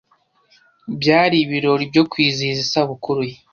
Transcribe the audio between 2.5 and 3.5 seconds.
isabukuru ye.